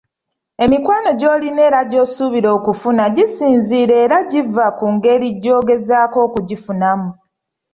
Emikwano 0.63 1.09
gy’olina 1.19 1.61
era 1.67 1.79
gy’osuubira 1.91 2.49
okufuna 2.57 3.03
gisinziira 3.15 3.95
era 4.05 4.17
giva 4.31 4.65
ku 4.77 4.85
ngeri 4.93 5.27
gy’ogezaako 5.41 6.17
okugifunamu. 6.27 7.09